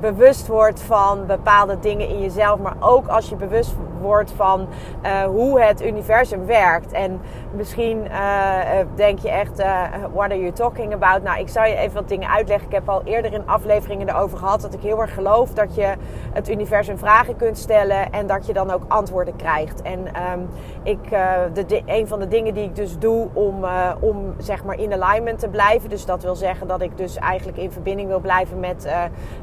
[0.00, 4.68] bewust wordt van bepaalde dingen in jezelf, maar ook als je bewust wordt van
[5.04, 6.92] uh, hoe het universum werkt.
[6.92, 8.58] En misschien uh,
[8.94, 11.22] denk je echt, uh, what are you talking about?
[11.22, 12.66] Nou, ik zal je even wat dingen uitleggen.
[12.66, 15.94] Ik heb al eerder in afleveringen erover gehad dat ik heel erg geloof dat je
[16.32, 19.82] het universum vragen kunt stellen en dat je dan ook antwoorden krijgt.
[19.82, 20.48] En um,
[20.82, 21.10] ik,
[21.52, 23.64] de, een van de dingen die ik dus doe om,
[24.00, 27.58] om zeg maar in alignment te blijven, dus dat wil zeggen dat ik dus eigenlijk
[27.58, 28.88] in verbinding wil blijven met,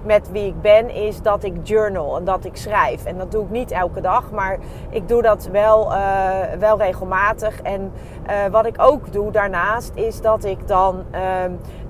[0.03, 3.05] met wie ik ben, is dat ik journal en dat ik schrijf.
[3.05, 4.57] En dat doe ik niet elke dag, maar
[4.89, 7.61] ik doe dat wel, uh, wel regelmatig.
[7.61, 7.91] En
[8.29, 11.19] uh, wat ik ook doe daarnaast, is dat ik dan uh,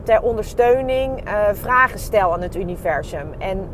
[0.03, 3.33] ter ondersteuning uh, vragen stel aan het universum.
[3.37, 3.69] En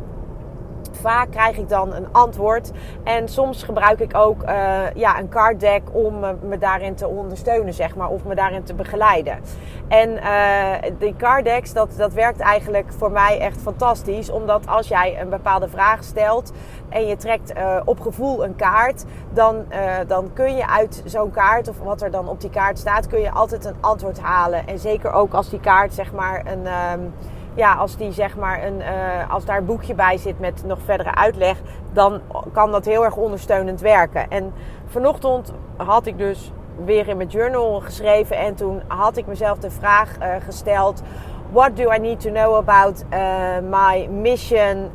[0.98, 2.70] vaak krijg ik dan een antwoord.
[3.04, 7.74] En soms gebruik ik ook uh, ja, een card deck om me, daarin te ondersteunen,
[7.74, 9.38] zeg maar, of me daarin te begeleiden.
[9.88, 14.30] En uh, die card decks, dat, dat werkt eigenlijk voor mij echt fantastisch.
[14.30, 16.52] Omdat als jij een bepaalde vraag stelt
[16.88, 19.64] en je trekt uh, op gevoel een kaart, dan,
[20.06, 23.20] dan kun je uit zo'n kaart, of wat er dan op die kaart staat, kun
[23.20, 24.66] je altijd een antwoord halen.
[24.66, 26.66] En zeker ook als die kaart, zeg maar, een.
[27.00, 27.14] Um,
[27.58, 30.78] ja, als, die, zeg maar een, uh, als daar een boekje bij zit met nog
[30.84, 31.56] verdere uitleg,
[31.92, 32.20] dan
[32.52, 34.30] kan dat heel erg ondersteunend werken.
[34.30, 34.52] En
[34.86, 36.52] vanochtend had ik dus
[36.84, 41.02] weer in mijn journal geschreven en toen had ik mezelf de vraag uh, gesteld:
[41.50, 44.90] What do I need to know about uh, my mission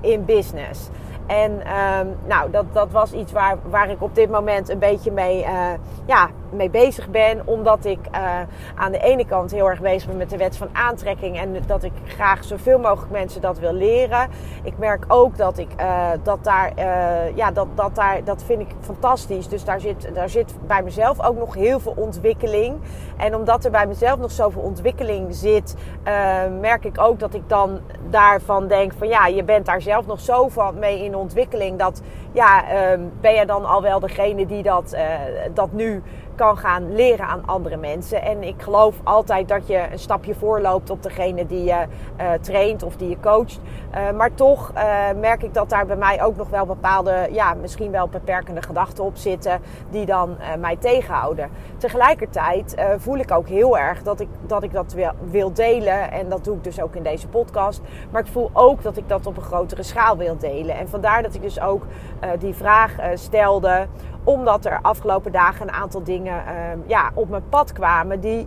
[0.00, 0.88] in business?
[1.30, 5.12] En um, nou, dat, dat was iets waar, waar ik op dit moment een beetje
[5.12, 5.68] mee, uh,
[6.04, 7.42] ja, mee bezig ben.
[7.44, 8.40] Omdat ik uh,
[8.74, 11.38] aan de ene kant heel erg bezig ben met de wet van aantrekking.
[11.38, 14.28] En dat ik graag zoveel mogelijk mensen dat wil leren.
[14.62, 16.72] Ik merk ook dat ik uh, dat daar,
[17.34, 19.48] ja, dat, dat daar, dat vind ik fantastisch.
[19.48, 22.76] Dus daar zit, daar zit bij mezelf ook nog heel veel ontwikkeling.
[23.16, 25.74] En omdat er bij mezelf nog zoveel ontwikkeling zit,
[26.60, 30.20] merk ik ook dat ik dan daarvan denk van ja, je bent daar zelf nog
[30.20, 31.78] zo van mee in ontwikkeling.
[31.78, 35.00] Dat ja, um, ben je dan al wel degene die dat, uh,
[35.54, 36.02] dat nu
[36.40, 38.22] kan gaan leren aan andere mensen.
[38.22, 41.86] En ik geloof altijd dat je een stapje voorloopt op degene die je
[42.20, 43.60] uh, traint of die je coacht.
[43.94, 44.80] Uh, maar toch uh,
[45.16, 49.04] merk ik dat daar bij mij ook nog wel bepaalde, ja, misschien wel beperkende gedachten
[49.04, 51.50] op zitten die dan mij tegenhouden.
[51.76, 56.12] Tegelijkertijd voel ik ook heel erg dat ik dat, ik dat wil, wil delen.
[56.12, 57.80] En dat doe ik dus ook in deze podcast.
[58.10, 60.76] Maar ik voel ook dat ik dat op een grotere schaal wil delen.
[60.76, 61.82] En vandaar dat ik dus ook
[62.38, 63.86] die vraag stelde
[64.24, 68.46] omdat er afgelopen dagen een aantal dingen uh, ja, op mijn pad kwamen die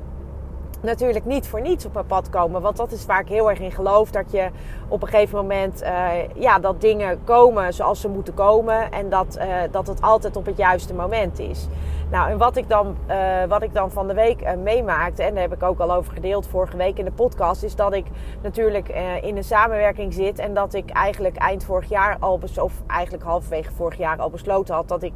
[0.84, 2.62] natuurlijk niet voor niets op mijn pad komen.
[2.62, 4.12] Want dat is waar ik heel erg in geloof.
[4.12, 4.50] Dat je
[4.88, 8.92] op een gegeven moment, uh, ja, dat dingen komen zoals ze moeten komen.
[8.92, 11.68] En dat, uh, dat het altijd op het juiste moment is.
[12.14, 15.34] Nou, en wat ik dan, uh, wat ik dan van de week uh, meemaakte, en
[15.34, 18.06] daar heb ik ook al over gedeeld vorige week in de podcast, is dat ik
[18.42, 22.74] natuurlijk uh, in een samenwerking zit en dat ik eigenlijk eind vorig jaar al, of
[22.88, 25.14] eigenlijk halverwege vorig jaar al besloten had dat ik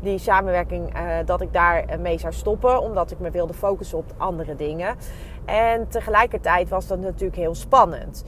[0.00, 0.92] die samenwerking,
[1.24, 4.96] dat ik daar mee zou stoppen, omdat ik me wilde focussen op andere dingen.
[5.44, 8.24] En tegelijkertijd was dat natuurlijk heel spannend.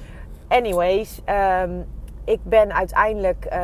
[0.48, 1.22] Anyways,
[1.62, 1.84] um,
[2.26, 3.58] ik ben uiteindelijk uh,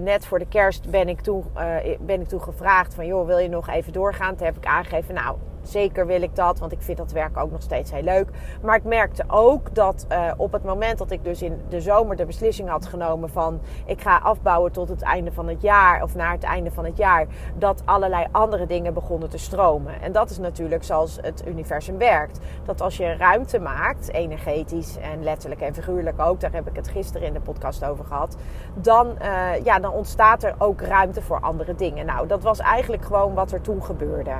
[0.00, 3.38] net voor de kerst ben ik, toen, uh, ben ik toen gevraagd van joh, wil
[3.38, 4.36] je nog even doorgaan?
[4.36, 7.50] Toen heb ik aangegeven, nou zeker wil ik dat, want ik vind dat werk ook
[7.50, 8.28] nog steeds heel leuk.
[8.62, 12.16] Maar ik merkte ook dat uh, op het moment dat ik dus in de zomer
[12.16, 16.14] de beslissing had genomen van ik ga afbouwen tot het einde van het jaar of
[16.14, 17.26] naar het einde van het jaar,
[17.58, 20.02] dat allerlei andere dingen begonnen te stromen.
[20.02, 22.38] En dat is natuurlijk zoals het universum werkt.
[22.64, 26.88] Dat als je ruimte maakt, energetisch en letterlijk en figuurlijk ook, daar heb ik het
[26.88, 28.36] gisteren in de podcast over gehad,
[28.74, 32.06] dan, uh, ja, dan ontstaat er ook ruimte voor andere dingen.
[32.06, 34.32] Nou, dat was eigenlijk gewoon wat er toen gebeurde.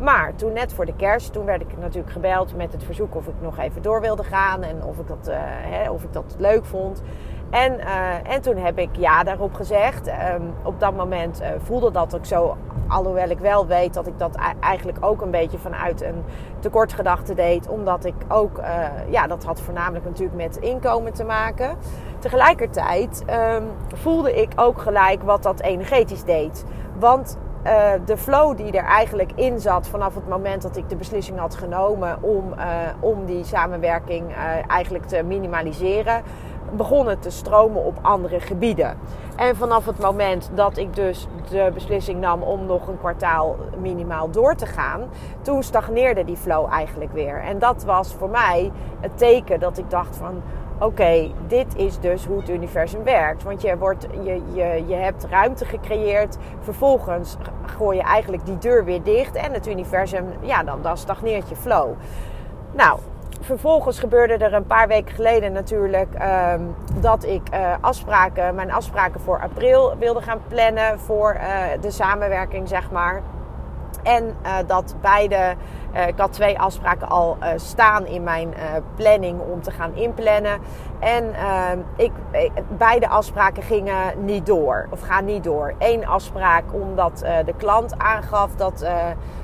[0.00, 3.26] Maar toen net voor de kerst, toen werd ik natuurlijk gebeld met het verzoek of
[3.26, 6.34] ik nog even door wilde gaan en of ik dat, uh, hè, of ik dat
[6.38, 7.02] leuk vond.
[7.50, 10.08] En, uh, en toen heb ik ja daarop gezegd.
[10.08, 12.56] Um, op dat moment uh, voelde dat ook zo.
[12.88, 16.24] Alhoewel ik wel weet dat ik dat eigenlijk ook een beetje vanuit een
[16.58, 17.68] tekortgedachte deed.
[17.68, 18.60] Omdat ik ook,
[19.10, 21.76] ja, dat had voornamelijk natuurlijk met inkomen te maken.
[22.18, 23.24] Tegelijkertijd
[23.54, 26.64] um, voelde ik ook gelijk wat dat energetisch deed.
[26.98, 30.96] Want uh, de flow die er eigenlijk in zat vanaf het moment dat ik de
[30.96, 32.64] beslissing had genomen om, uh,
[33.00, 34.36] om die samenwerking uh,
[34.70, 36.22] eigenlijk te minimaliseren,
[36.72, 38.98] begon het te stromen op andere gebieden.
[39.36, 44.30] En vanaf het moment dat ik dus de beslissing nam om nog een kwartaal minimaal
[44.30, 45.02] door te gaan,
[45.42, 47.42] toen stagneerde die flow eigenlijk weer.
[47.42, 48.70] En dat was voor mij
[49.00, 50.42] het teken dat ik dacht van
[50.78, 53.42] oké, dit is dus hoe het universum werkt.
[53.42, 56.36] Want je, wordt, je, je, je hebt ruimte gecreëerd.
[56.60, 57.36] Vervolgens
[57.66, 59.34] gooi je eigenlijk die deur weer dicht.
[59.34, 61.88] En het universum, ja, dan, dan stagneert je flow.
[62.72, 62.98] Nou,
[63.40, 66.08] vervolgens gebeurde er een paar weken geleden natuurlijk
[66.52, 71.42] um, dat ik uh, afspraken, mijn afspraken voor april wilde gaan plannen voor uh,
[71.80, 73.22] de samenwerking, zeg maar.
[74.02, 75.54] En uh, dat beide,
[75.94, 78.54] uh, ik had twee afspraken al uh, staan in mijn
[78.96, 80.60] planning om te gaan inplannen.
[80.98, 81.34] En
[81.96, 82.12] ik,
[82.68, 85.74] beide afspraken gingen niet door, of gaan niet door.
[85.78, 88.86] Eén afspraak omdat de klant aangaf dat,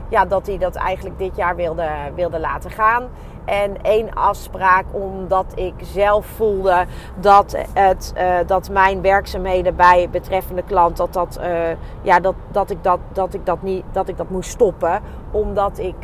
[0.08, 3.08] ja, dat hij dat eigenlijk dit jaar wilde, wilde laten gaan.
[3.44, 6.84] En één afspraak omdat ik zelf voelde
[7.20, 11.68] dat, het, uh, dat mijn werkzaamheden bij betreffende klant, dat, dat, uh,
[12.02, 15.00] ja, dat, dat, ik dat, dat, ik dat, niet, dat ik dat moest stoppen.
[15.30, 15.94] Omdat ik,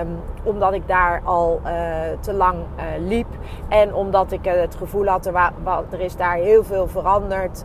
[0.00, 1.70] um, omdat ik daar al uh,
[2.20, 2.56] te lang
[2.98, 3.26] liep.
[3.68, 5.34] En omdat ik het gevoel had, er,
[5.90, 7.64] er is daar heel veel veranderd.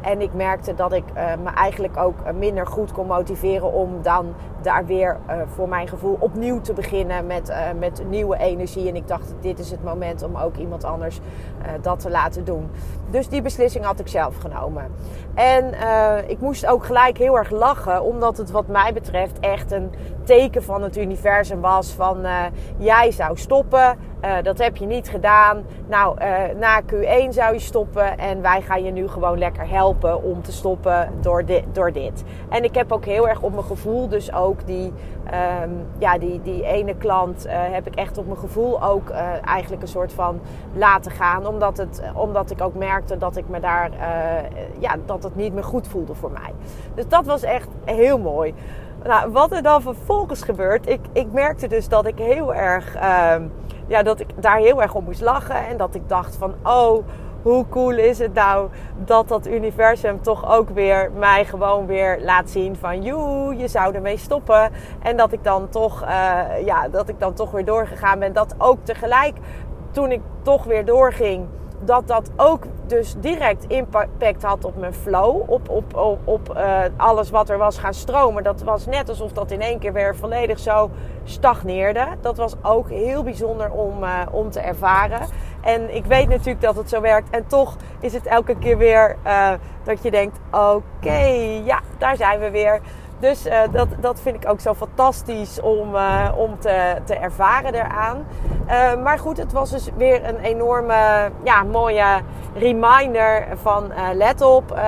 [0.00, 4.86] en ik merkte dat ik me eigenlijk ook minder goed kon motiveren om dan daar
[4.86, 5.16] weer
[5.54, 8.53] voor mijn gevoel opnieuw te beginnen met, met nieuwe energie.
[8.60, 12.44] En ik dacht, dit is het moment om ook iemand anders uh, dat te laten
[12.44, 12.70] doen.
[13.10, 14.90] Dus die beslissing had ik zelf genomen.
[15.34, 19.72] En uh, ik moest ook gelijk heel erg lachen, omdat het wat mij betreft echt
[19.72, 19.90] een
[20.24, 22.42] teken van het universum was van uh,
[22.76, 23.98] jij zou stoppen.
[24.24, 25.62] Uh, dat heb je niet gedaan.
[25.88, 28.18] Nou, uh, na Q1 zou je stoppen.
[28.18, 32.24] En wij gaan je nu gewoon lekker helpen om te stoppen door, di door dit.
[32.48, 34.92] En ik heb ook heel erg op mijn gevoel, dus ook die,
[35.62, 39.10] um, ja, die, die ene klant, heb ik echt op mijn gevoel ook
[39.44, 40.40] eigenlijk een soort van
[40.74, 41.46] laten gaan.
[41.46, 43.90] Omdat, het, omdat ik ook merkte dat ik me daar,
[44.78, 46.52] ja, dat het niet meer goed voelde voor mij.
[46.94, 48.54] Dus dat was echt heel mooi.
[49.04, 53.34] Nou, wat er dan vervolgens gebeurt, ik, ik merkte dus dat ik heel erg, uh,
[53.86, 55.66] ja, dat ik daar heel erg om moest lachen.
[55.66, 57.06] En dat ik dacht van, oh,
[57.42, 62.50] hoe cool is het nou dat dat universum toch ook weer mij gewoon weer laat
[62.50, 64.70] zien van, joe, je zou ermee stoppen.
[65.02, 66.08] En dat ik dan toch, uh,
[66.64, 68.32] ja, dat ik dan toch weer doorgegaan ben.
[68.32, 69.36] Dat ook tegelijk,
[69.90, 71.46] toen ik toch weer doorging
[71.80, 75.50] dat dat ook dus direct impact had op mijn flow.
[75.50, 78.42] Op, op, op, op uh, alles wat er was gaan stromen.
[78.42, 80.90] Dat was net alsof dat in één keer weer volledig zo
[81.24, 82.06] stagneerde.
[82.20, 85.20] Dat was ook heel bijzonder om, uh, om te ervaren.
[85.60, 87.30] En ik weet natuurlijk dat het zo werkt.
[87.30, 89.52] En toch is het elke keer weer uh,
[89.82, 91.18] dat je denkt: oké,
[91.64, 92.80] ja, daar zijn we weer.
[93.18, 97.74] Dus uh, dat, dat vind ik ook zo fantastisch om, uh, om te, te ervaren
[97.74, 98.24] eraan.
[98.66, 102.20] Uh, maar goed, het was dus weer een enorme, ja, mooie
[102.54, 104.78] reminder van let op.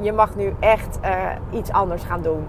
[0.00, 0.98] je mag nu echt
[1.50, 2.46] iets anders gaan doen.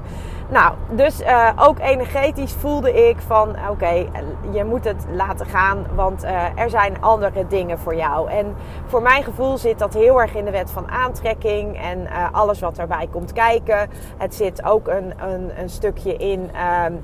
[0.49, 4.09] Nou, dus uh, ook energetisch voelde ik van oké, okay,
[4.51, 8.29] je moet het laten gaan, want uh, er zijn andere dingen voor jou.
[8.29, 12.59] En voor mijn gevoel zit dat heel erg in de wet van aantrekking en alles
[12.59, 13.89] wat erbij komt kijken.
[14.17, 16.51] Het zit ook een, een, een stukje in,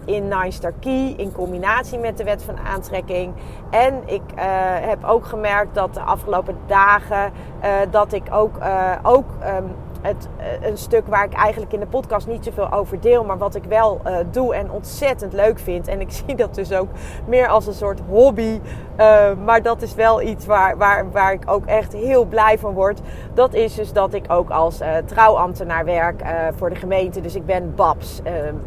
[0.05, 3.33] in Star Key in combinatie met de wet van aantrekking.
[3.69, 4.21] En ik
[4.81, 7.31] heb ook gemerkt dat de afgelopen dagen
[7.89, 8.55] dat ik ook,
[9.03, 9.25] ook
[9.57, 10.27] um, het,
[10.61, 13.63] een stuk waar ik eigenlijk in de podcast niet zoveel over deel, maar wat ik
[13.63, 15.87] wel uh, doe en ontzettend leuk vind.
[15.87, 16.89] En ik zie dat dus ook
[17.25, 18.59] meer als een soort hobby.
[18.97, 22.73] Uh, maar dat is wel iets waar, waar, waar ik ook echt heel blij van
[22.73, 23.01] word.
[23.33, 26.23] Dat is dus dat ik ook als trouwambtenaar werk
[26.55, 27.21] voor de gemeente.
[27.21, 28.21] Dus ik ben Babs.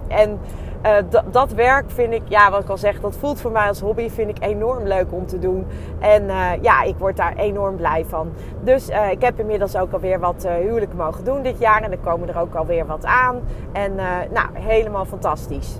[0.08, 0.38] en
[0.86, 3.80] uh, dat werk vind ik, ja, wat ik al zeg, dat voelt voor mij als
[3.80, 5.66] hobby, vind ik enorm leuk om te doen.
[6.00, 8.32] En uh, ja, ik word daar enorm blij van.
[8.60, 11.82] Dus uh, ik heb inmiddels ook alweer wat huwelijken mogen doen dit jaar.
[11.82, 13.40] En er komen er ook alweer wat aan.
[13.72, 13.94] En
[14.30, 15.78] nou, helemaal fantastisch.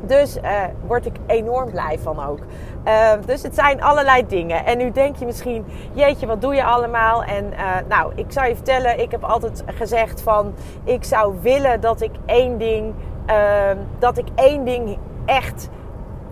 [0.00, 0.38] Dus
[0.86, 2.38] word ik enorm blij van ook.
[3.26, 4.64] Dus het zijn allerlei dingen.
[4.64, 7.22] En nu denk je misschien, jeetje, wat doe je allemaal?
[7.24, 7.52] En
[7.88, 12.12] nou, ik zou je vertellen, ik heb altijd gezegd van, ik zou willen dat ik
[12.26, 12.94] één ding,
[13.98, 15.68] dat ik één ding echt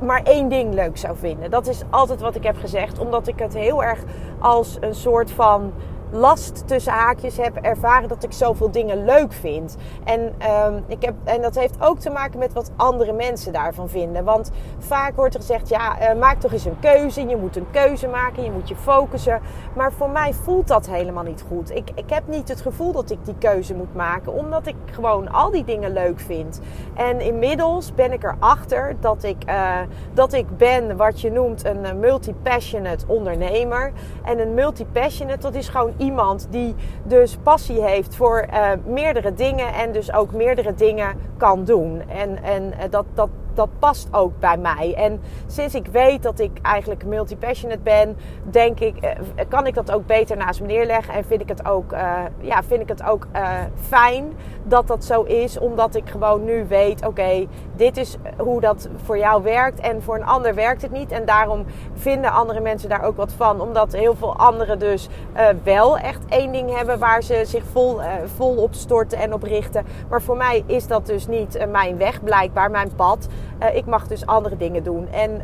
[0.01, 1.51] maar één ding leuk zou vinden.
[1.51, 4.03] Dat is altijd wat ik heb gezegd, omdat ik het heel erg
[4.39, 5.73] als een soort van
[6.11, 9.77] last tussen haakjes heb ervaren dat ik zoveel dingen leuk vind.
[10.05, 10.21] En,
[10.67, 14.25] um, ik heb, en dat heeft ook te maken met wat andere mensen daarvan vinden.
[14.25, 17.27] Want vaak wordt er gezegd, ja, uh, maak toch eens een keuze.
[17.27, 19.41] Je moet een keuze maken, je moet je focussen.
[19.75, 21.71] Maar voor mij voelt dat helemaal niet goed.
[21.71, 25.33] Ik, ik heb niet het gevoel dat ik die keuze moet maken, omdat ik gewoon
[25.33, 26.61] al die dingen leuk vind.
[26.95, 29.79] En inmiddels ben ik erachter dat ik, uh,
[30.15, 33.93] dat ik ben wat je noemt een uh, multi-passionate ondernemer.
[34.25, 39.75] En een multi-passionate, dat is gewoon iemand die dus passie heeft voor uh, meerdere dingen
[39.75, 42.03] en dus ook meerdere dingen kan doen.
[42.09, 43.29] En, en uh, dat, dat,
[43.59, 44.95] dat past ook bij mij.
[44.97, 49.11] En sinds ik weet dat ik eigenlijk multi-passionate ben, denk ik, uh,
[49.49, 51.15] kan ik dat ook beter naast me neerleggen.
[51.15, 51.93] En vind ik het ook,
[52.41, 53.27] ja, vind ik het ook
[53.89, 57.47] fijn dat dat zo is, omdat ik gewoon nu weet, oké,
[57.77, 59.81] dit is hoe dat voor jou werkt.
[59.81, 61.13] En voor een ander werkt het niet.
[61.13, 65.09] En daarom vinden andere mensen daar ook wat van, omdat heel veel anderen dus
[65.63, 68.01] wel echt één ding hebben waar ze zich vol,
[68.37, 69.87] vol op storten en op richten.
[70.09, 73.27] Maar voor mij is dat dus niet mijn weg, blijkbaar, mijn pad.
[73.63, 75.09] Uh, ik mag dus andere dingen doen.
[75.09, 75.41] En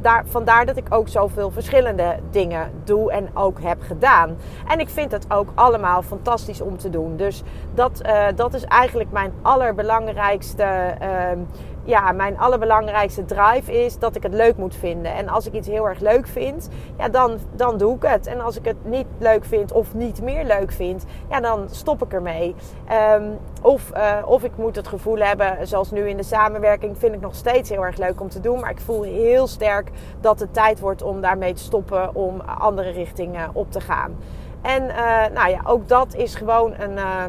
[0.00, 4.36] daar, vandaar dat ik ook zoveel verschillende dingen doe en ook heb gedaan.
[4.68, 7.16] En ik vind het ook allemaal fantastisch om te doen.
[7.16, 7.42] Dus
[7.74, 8.02] dat,
[8.34, 10.62] dat is eigenlijk mijn allerbelangrijkste
[10.98, 11.38] ehm,
[11.86, 15.14] ja, mijn allerbelangrijkste drive is dat ik het leuk moet vinden.
[15.14, 18.26] En als ik iets heel erg leuk vind, ja, dan, dan doe ik het.
[18.26, 22.02] En als ik het niet leuk vind of niet meer leuk vind, ja, dan stop
[22.02, 22.54] ik ermee.
[23.14, 27.14] Um, of, uh, of ik moet het gevoel hebben, zoals nu in de samenwerking, vind
[27.14, 28.60] ik nog steeds heel erg leuk om te doen.
[28.60, 29.90] Maar ik voel heel sterk
[30.20, 34.16] dat het tijd wordt om daarmee te stoppen, om andere richtingen op te gaan.
[34.62, 36.92] En uh, nou ja, ook dat is gewoon een.
[36.92, 37.24] Uh,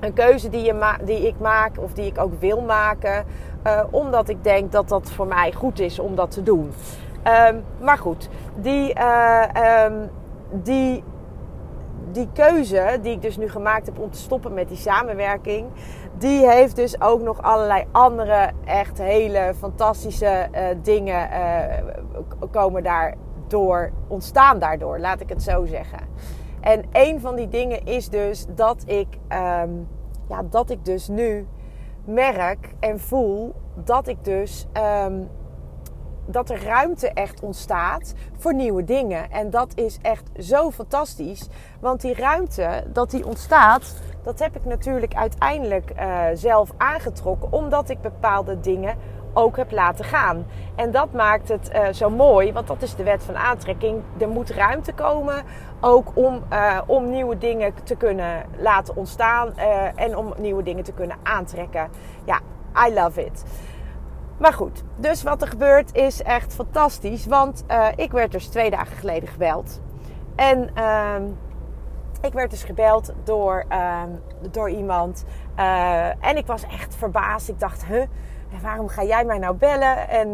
[0.00, 3.24] een keuze die, je die ik maak of die ik ook wil maken.
[3.66, 6.72] Uh, omdat ik denk dat dat voor mij goed is om dat te doen.
[7.50, 9.44] Um, maar goed, die, uh,
[9.84, 10.10] um,
[10.50, 11.04] die,
[12.12, 15.66] die keuze die ik dus nu gemaakt heb om te stoppen met die samenwerking.
[16.18, 21.28] Die heeft dus ook nog allerlei andere echt hele fantastische uh, dingen
[22.50, 25.98] komen daardoor, ontstaan daardoor, laat ik het zo zeggen.
[26.60, 29.08] En een van die dingen is dus dat ik,
[29.62, 29.88] um,
[30.28, 31.46] ja, dat ik dus nu
[32.08, 34.66] merk en voel dat ik dus
[35.04, 35.28] um,
[36.26, 39.30] dat er ruimte echt ontstaat voor nieuwe dingen.
[39.30, 41.48] En dat is echt zo fantastisch.
[41.80, 47.52] Want die ruimte dat die ontstaat, dat heb ik natuurlijk uiteindelijk uh, zelf aangetrokken.
[47.52, 48.96] Omdat ik bepaalde dingen
[49.32, 50.46] ook heb laten gaan.
[50.76, 54.02] En dat maakt het uh, zo mooi, want dat is de wet van aantrekking.
[54.18, 55.44] Er moet ruimte komen,
[55.80, 60.84] ook om, uh, om nieuwe dingen te kunnen laten ontstaan uh, en om nieuwe dingen
[60.84, 61.88] te kunnen aantrekken.
[62.24, 62.40] Ja,
[62.86, 63.44] I love it.
[64.38, 67.64] Maar goed, dus wat er gebeurt is echt fantastisch, want
[67.96, 69.80] ik werd dus twee dagen geleden gebeld.
[70.36, 71.22] En ehm,
[72.20, 73.64] ik werd dus gebeld door,
[74.50, 75.24] door iemand.
[76.20, 77.48] en ik was echt verbaasd.
[77.48, 78.02] Ik dacht, huh?
[78.62, 80.08] waarom ga jij mij nou bellen?
[80.08, 80.30] En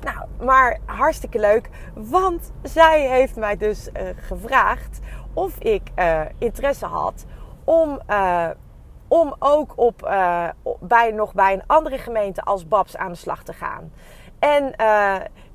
[0.00, 5.00] nou, maar hartstikke leuk, want zij heeft mij dus uh, gevraagd
[5.32, 7.24] of ik uh, interesse had
[7.64, 8.00] om,
[9.08, 10.00] om ook op,
[10.80, 13.92] bij, nog bij een andere gemeente als Babs aan de slag te gaan.
[14.38, 14.74] En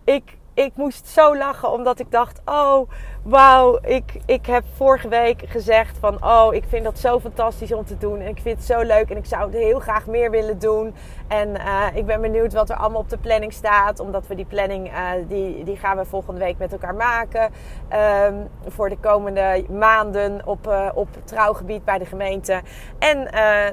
[0.03, 2.89] ik, ik moest zo lachen, omdat ik dacht: oh,
[3.27, 3.79] wauw.
[3.81, 7.97] Ik, ik heb vorige week gezegd: van oh, ik vind dat zo fantastisch om te
[7.97, 8.19] doen.
[8.19, 10.95] En ik vind het zo leuk en ik zou het heel graag meer willen doen.
[11.27, 13.99] En uh, ik ben benieuwd wat er allemaal op de planning staat.
[13.99, 17.51] Omdat we die planning, uh, die, die gaan we volgende week met elkaar maken.
[18.25, 22.61] Um, voor de komende maanden op, uh, op trouwgebied bij de gemeente.
[22.99, 23.27] En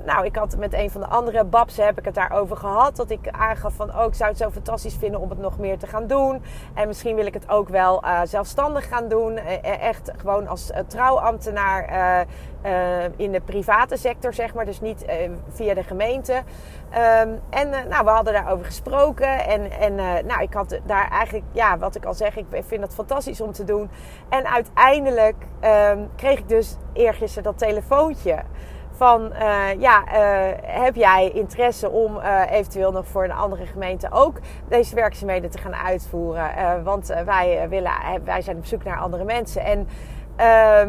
[0.06, 2.96] nou, ik had met een van de andere babsen heb ik het daarover gehad.
[2.96, 5.78] Dat ik aangaf van, oh, ik zou het zo fantastisch vinden om het nog meer
[5.78, 6.42] te gaan doen.
[6.74, 9.38] En misschien wil ik het ook wel zelfstandig gaan doen.
[9.62, 11.92] Echt gewoon als trouwambtenaar
[12.64, 14.64] uh, in de private sector, zeg maar.
[14.64, 15.04] Dus niet
[15.48, 16.32] via de gemeente.
[16.32, 19.46] Um, en nou, we hadden daarover gesproken.
[19.46, 19.94] En, en
[20.26, 23.52] nou, ik had daar eigenlijk, ja, wat ik al zeg, ik vind dat fantastisch om
[23.52, 23.90] te doen.
[24.28, 25.36] En uiteindelijk
[25.90, 28.42] um, kreeg ik dus eergisteren dat telefoontje.
[28.96, 29.32] Van
[29.78, 30.04] ja,
[30.62, 32.18] heb jij interesse om
[32.50, 34.36] eventueel nog voor een andere gemeente ook
[34.68, 36.82] deze werkzaamheden te gaan uitvoeren?
[36.84, 37.92] want wij, willen,
[38.24, 39.64] wij zijn op zoek naar andere mensen.
[39.64, 39.88] En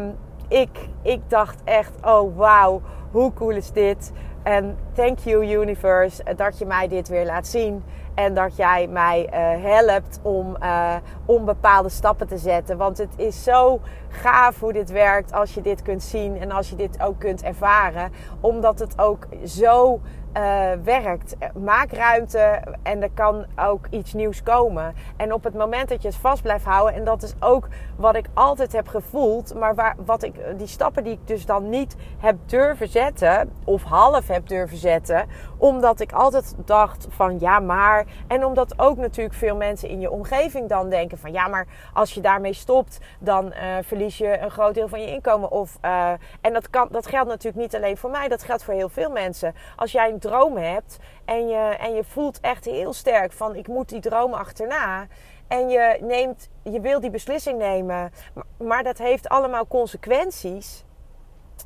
[0.00, 0.16] um,
[0.48, 4.12] ik, ik dacht echt, oh wauw, hoe cool is dit?
[4.42, 7.84] En thank you universe dat je mij dit weer laat zien.
[8.16, 12.76] En dat jij mij uh, helpt om, uh, bepaalde stappen te zetten.
[12.76, 16.70] Want het is zo gaaf hoe dit werkt als je dit kunt zien en als
[16.70, 18.12] je dit ook kunt ervaren.
[18.40, 20.00] Omdat het ook zo
[20.36, 21.36] uh, werkt.
[21.54, 24.94] Maak ruimte en er kan ook iets nieuws komen.
[25.16, 28.16] En op het moment dat je het vast blijft houden, en dat is ook wat
[28.16, 31.96] ik altijd heb gevoeld, maar waar, wat ik, die stappen die ik dus dan niet
[32.18, 35.26] heb durven zetten, of half heb durven zetten,
[35.58, 38.04] omdat ik altijd dacht van ja, maar.
[38.26, 42.14] En omdat ook natuurlijk veel mensen in je omgeving dan denken van ja, maar als
[42.14, 45.50] je daarmee stopt, dan uh, verlies je een groot deel van je inkomen.
[45.50, 46.10] Of, uh,
[46.40, 49.10] en dat, kan, dat geldt natuurlijk niet alleen voor mij, dat geldt voor heel veel
[49.10, 49.54] mensen.
[49.76, 53.68] Als jij een droom hebt en je, en je voelt echt heel sterk van ik
[53.68, 55.06] moet die droom achterna.
[55.48, 58.12] En je, neemt, je wil die beslissing nemen,
[58.58, 60.84] maar dat heeft allemaal consequenties.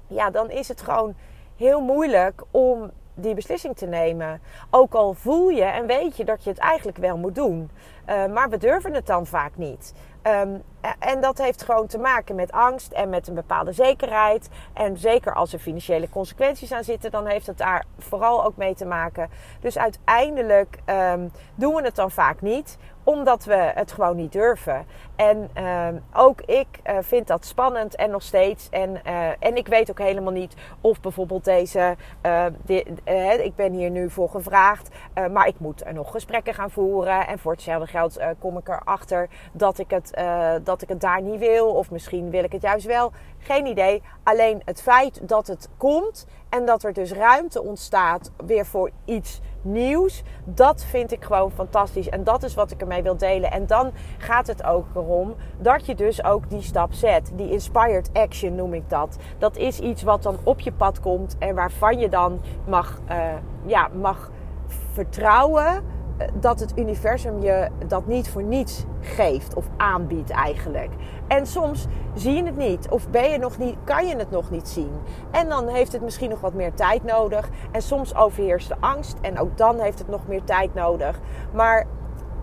[0.07, 1.15] Ja, dan is het gewoon
[1.57, 4.41] heel moeilijk om die beslissing te nemen.
[4.71, 7.71] Ook al voel je en weet je dat je het eigenlijk wel moet doen.
[8.09, 9.95] Uh, maar we durven het dan vaak niet.
[10.23, 10.63] Um,
[10.99, 14.49] en dat heeft gewoon te maken met angst en met een bepaalde zekerheid.
[14.73, 18.75] En zeker als er financiële consequenties aan zitten, dan heeft het daar vooral ook mee
[18.75, 19.31] te maken.
[19.61, 24.87] Dus uiteindelijk um, doen we het dan vaak niet, omdat we het gewoon niet durven.
[25.17, 28.69] En um, ook ik uh, vind dat spannend en nog steeds.
[28.69, 31.97] En, uh, en ik weet ook helemaal niet of bijvoorbeeld deze.
[32.65, 32.85] De,
[33.43, 34.89] ik ben hier nu voor gevraagd,
[35.33, 37.27] maar ik moet er nog gesprekken gaan voeren.
[37.27, 40.23] En voor hetzelfde geld kom ik erachter dat ik het
[40.65, 41.69] dat ik het daar niet wil.
[41.69, 43.13] Of misschien wil ik het juist wel.
[43.43, 44.03] Geen idee.
[44.23, 49.41] Alleen het feit dat het komt en dat er dus ruimte ontstaat weer voor iets
[49.63, 50.23] nieuws.
[50.45, 52.09] Dat vind ik gewoon fantastisch.
[52.09, 53.51] En dat is wat ik ermee wil delen.
[53.51, 57.31] En dan gaat het ook erom dat je dus ook die stap zet.
[57.35, 59.17] Die inspired action noem ik dat.
[59.39, 63.17] Dat is iets wat dan op je pad komt en waarvan je dan mag, uh,
[63.67, 64.31] ja, mag
[64.93, 65.99] vertrouwen
[66.35, 70.91] dat het universum je dat niet voor niets geeft of aanbiedt eigenlijk.
[71.27, 74.51] En soms zie je het niet of ben je nog niet, kan je het nog
[74.51, 74.93] niet zien.
[75.31, 77.49] En dan heeft het misschien nog wat meer tijd nodig.
[77.73, 81.21] En soms overheerst de angst en ook dan heeft het nog meer tijd nodig.
[81.53, 81.87] Maar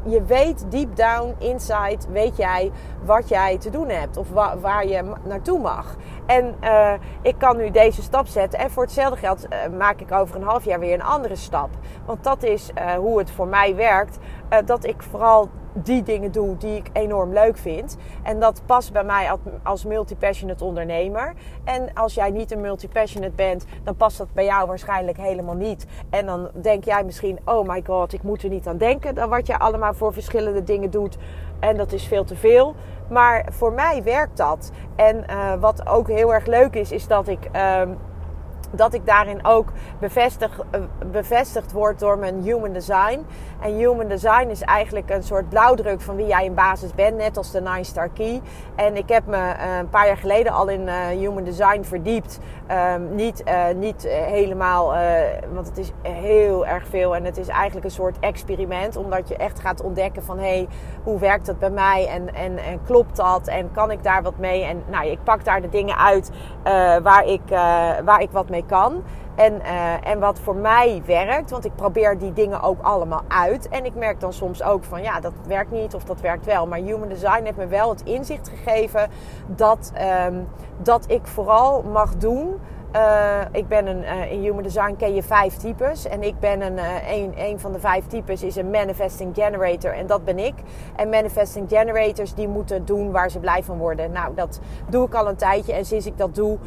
[0.04, 2.72] je weet deep down, inside, weet jij
[3.06, 5.96] wat jij te doen hebt of wa waar je naartoe mag.
[6.28, 10.12] En uh, ik kan nu deze stap zetten en voor hetzelfde geld uh, maak ik
[10.12, 11.70] over een half jaar weer een andere stap.
[12.06, 14.18] Want dat is uh, hoe het voor mij werkt.
[14.66, 15.50] dat ik vooral
[15.84, 17.98] die dingen doe die ik enorm leuk vind.
[18.24, 19.32] En dat past bij mij
[19.64, 21.34] als multi-passionate ondernemer.
[21.64, 25.86] En als jij niet een multi-passionate bent, dan past dat bij jou waarschijnlijk helemaal niet.
[26.10, 29.16] En dan denk jij misschien, oh my god, ik moet er niet aan denken.
[29.16, 31.18] Dan wat je allemaal voor verschillende dingen doet.
[31.60, 32.76] En dat is veel te veel.
[33.10, 34.72] Maar voor mij werkt dat.
[34.96, 37.50] En uh, wat ook heel erg leuk is, is dat ik.
[37.56, 37.82] Uh,
[38.72, 43.26] dat ik daarin ook bevestig, eh, bevestigd word door mijn human design.
[43.62, 47.38] En human design is eigenlijk een soort blauwdruk van wie jij in basis bent, net
[47.38, 48.42] als de Nine Star Key.
[48.76, 52.40] En ik heb me uh, een paar jaar geleden al in uh, human design verdiept.
[52.96, 53.44] Um, niet
[53.76, 54.94] niet helemaal,
[55.54, 58.96] want het is heel erg veel en het is eigenlijk een soort experiment.
[58.96, 60.68] Omdat je echt gaat ontdekken van hé, hey,
[61.04, 64.38] hoe werkt dat bij mij en, en, en klopt dat en kan ik daar wat
[64.38, 64.64] mee?
[64.64, 66.32] En nou, ik pak daar de dingen uit
[67.04, 67.42] waar, ik,
[68.04, 69.04] waar ik wat mee kan.
[69.36, 73.70] En, uh, en wat voor mij werkt, want ik probeer die dingen ook allemaal uit.
[73.70, 76.68] En ik merk dan soms ook van ja, dat werkt niet of dat werkt wel.
[76.68, 79.10] Maar Human Design heeft me wel het inzicht gegeven
[79.48, 79.92] dat,
[80.28, 82.60] um, dat ik vooral mag doen
[82.98, 86.08] uh, ik ben een, uh, in Human Design ken je vijf types.
[86.08, 89.94] En ik ben een, uh, een, een van de vijf types is een Manifesting Generator.
[89.94, 90.54] En dat ben ik.
[90.96, 94.12] En Manifesting Generators die moeten doen waar ze blij van worden.
[94.12, 95.74] Nou, dat doe ik al een tijdje.
[95.74, 96.58] En sinds ik dat doe,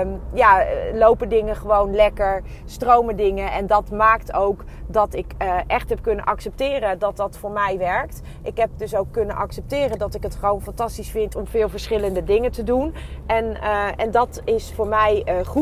[0.00, 2.42] um, ja, lopen dingen gewoon lekker.
[2.64, 3.52] Stromen dingen.
[3.52, 5.34] En dat maakt ook dat ik
[5.66, 8.20] echt heb kunnen accepteren dat dat voor mij werkt.
[8.42, 12.24] Ik heb dus ook kunnen accepteren dat ik het gewoon fantastisch vind om veel verschillende
[12.24, 12.94] dingen te doen.
[13.26, 13.60] En,
[13.96, 15.57] en dat is voor mij goed.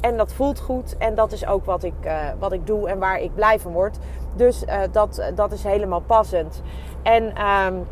[0.00, 0.96] En dat voelt goed.
[0.98, 3.72] En dat is ook wat ik, uh, wat ik doe en waar ik blij van
[3.72, 3.98] word.
[4.34, 6.62] Dus uh, dat, dat is helemaal passend.
[7.02, 7.86] En um,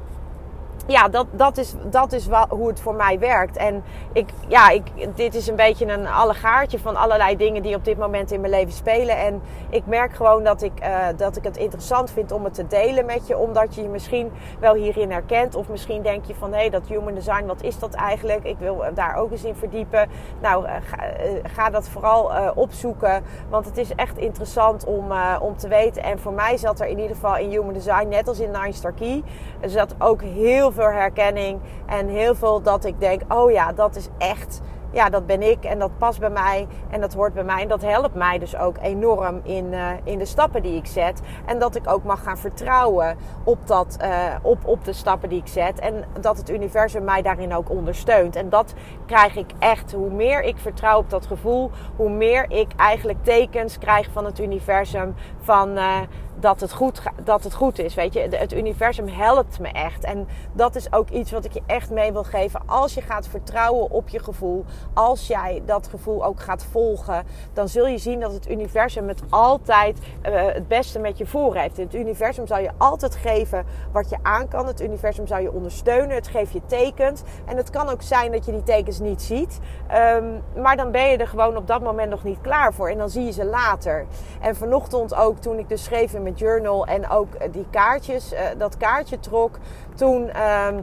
[0.86, 3.56] ja, dat, dat is, dat is wel hoe het voor mij werkt.
[3.56, 4.82] En ik, ja, ik,
[5.14, 8.52] dit is een beetje een allegaartje van allerlei dingen die op dit moment in mijn
[8.52, 9.18] leven spelen.
[9.18, 12.66] En ik merk gewoon dat ik, uh, dat ik het interessant vind om het te
[12.66, 13.38] delen met je.
[13.38, 15.54] Omdat je je misschien wel hierin herkent.
[15.54, 18.44] Of misschien denk je van hé, hey, dat human design, wat is dat eigenlijk?
[18.44, 20.08] Ik wil daar ook eens in verdiepen.
[20.40, 23.24] Nou, ga, uh, ga, dat vooral opzoeken.
[23.48, 26.02] Want het is echt interessant om, om te weten.
[26.02, 28.72] En voor mij zat er in ieder geval in human design, net als in Nine
[28.72, 29.22] Star Key,
[29.64, 34.08] zat ook heel veel herkenning en heel veel dat ik denk: oh ja, dat is
[34.18, 34.60] echt
[34.96, 37.62] ja, dat ben ik en dat past bij mij en dat hoort bij mij.
[37.62, 41.20] En dat helpt mij dus ook enorm in, uh, in de stappen die ik zet.
[41.46, 45.38] En dat ik ook mag gaan vertrouwen op, dat, uh, op, op de stappen die
[45.38, 45.78] ik zet.
[45.78, 48.36] En dat het universum mij daarin ook ondersteunt.
[48.36, 48.74] En dat
[49.06, 49.92] krijg ik echt.
[49.92, 54.38] Hoe meer ik vertrouw op dat gevoel, hoe meer ik eigenlijk tekens krijg van het
[54.38, 55.14] universum.
[55.40, 56.00] Van uh,
[56.40, 57.94] dat het, goed, dat het goed is.
[57.94, 60.04] Weet je, het universum helpt me echt.
[60.04, 62.60] En dat is ook iets wat ik je echt mee wil geven.
[62.66, 67.68] Als je gaat vertrouwen op je gevoel, als jij dat gevoel ook gaat volgen, dan
[67.68, 71.76] zul je zien dat het universum het altijd uh, het beste met je voor heeft.
[71.76, 74.66] Het universum zal je altijd geven wat je aan kan.
[74.66, 76.16] Het universum zal je ondersteunen.
[76.16, 77.22] Het geeft je tekens.
[77.46, 79.58] En het kan ook zijn dat je die tekens niet ziet.
[79.92, 82.88] Um, maar dan ben je er gewoon op dat moment nog niet klaar voor.
[82.88, 84.06] En dan zie je ze later.
[84.40, 88.76] En vanochtend ook toen ik dus schreef in journal en ook die kaartjes, uh, dat
[88.76, 89.58] kaartje trok,
[89.94, 90.42] toen.
[90.42, 90.82] Um,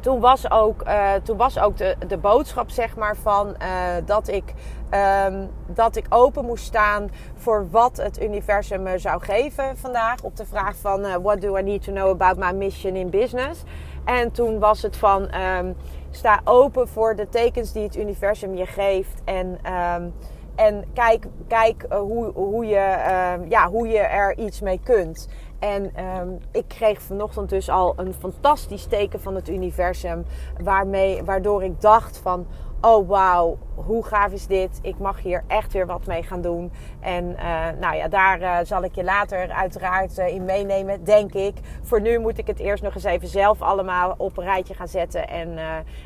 [0.00, 3.56] toen was ook, uh, toen was ook de, de boodschap, zeg maar, van
[4.04, 4.54] dat, ik,
[5.26, 10.22] um, dat ik open moest staan voor wat het universum me zou geven vandaag.
[10.22, 13.10] Op de vraag van uh, what do I need to know about my mission in
[13.10, 13.62] business?
[14.04, 15.76] En toen was het van um,
[16.10, 19.22] sta open voor de tekens die het universum je geeft.
[19.24, 19.58] En
[20.58, 25.28] en kijk, kijk uh, hoe, hoe, je, uh, ja, hoe je er iets mee kunt.
[25.58, 30.24] En um, ik kreeg vanochtend dus al een fantastisch teken van het universum.
[30.62, 32.46] Waarmee, waardoor ik dacht van,
[32.80, 34.78] oh wauw, hoe gaaf is dit?
[34.82, 36.72] Ik mag hier echt weer wat mee gaan doen.
[37.00, 41.34] En uh, nou ja, daar uh, zal ik je later uiteraard uh, in meenemen, denk
[41.34, 41.54] ik.
[41.82, 44.88] Voor nu moet ik het eerst nog eens even zelf allemaal op een rijtje gaan
[44.88, 45.28] zetten.
[45.28, 45.58] En,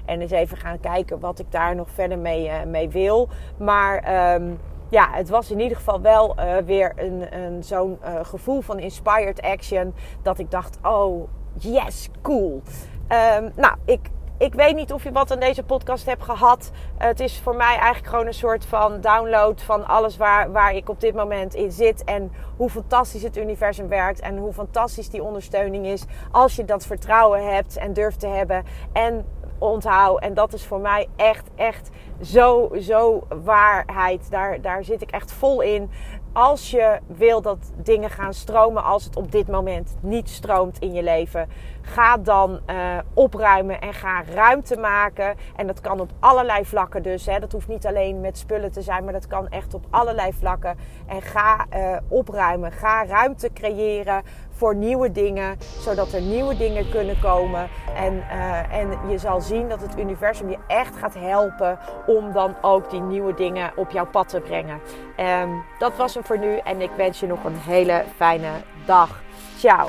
[0.04, 3.28] en eens even gaan kijken wat ik daar nog verder mee, mee wil.
[3.56, 4.34] Maar...
[4.34, 4.58] Um,
[4.88, 9.94] ja, het was in ieder geval wel weer een, een, zo'n gevoel van inspired action.
[10.22, 12.62] Dat ik dacht, oh yes, cool.
[13.08, 14.00] Um, nou, ik
[14.38, 16.70] ik weet niet of je wat aan deze podcast hebt gehad.
[16.98, 20.88] Het is voor mij eigenlijk gewoon een soort van download van alles waar, waar ik
[20.88, 22.04] op dit moment in zit.
[22.04, 24.20] En hoe fantastisch het universum werkt.
[24.20, 26.04] En hoe fantastisch die ondersteuning is.
[26.30, 28.64] Als je dat vertrouwen hebt en durft te hebben.
[28.92, 29.24] En
[29.62, 30.20] onthoud.
[30.20, 31.90] En dat is voor mij echt, echt
[32.22, 34.30] zo, zo waarheid.
[34.30, 35.90] Daar, daar zit ik echt vol in.
[36.32, 40.92] Als je wil dat dingen gaan stromen als het op dit moment niet stroomt in
[40.92, 41.48] je leven,
[41.82, 45.34] ga dan uh, opruimen en ga ruimte maken.
[45.56, 47.26] En dat kan op allerlei vlakken dus.
[47.26, 47.38] Hè.
[47.38, 50.76] Dat hoeft niet alleen met spullen te zijn, maar dat kan echt op allerlei vlakken.
[51.06, 54.22] En ga uh, opruimen, ga ruimte creëren
[54.62, 57.68] voor nieuwe dingen, zodat er nieuwe dingen kunnen komen.
[57.96, 62.54] En, uh, en je zal zien dat het universum je echt gaat helpen om dan
[62.60, 64.80] ook die nieuwe dingen op jouw pad te brengen.
[65.42, 68.50] Um, dat was hem voor nu en ik wens je nog een hele fijne
[68.86, 69.22] dag.
[69.56, 69.88] Ciao.